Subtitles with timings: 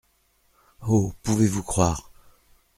[0.81, 1.13] Oh!
[1.21, 2.11] pouvez-vous croire…